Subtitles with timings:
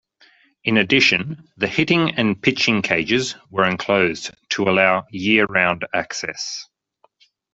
[0.63, 6.67] In addition, the hitting and pitching cages were enclosed to allow year-round access.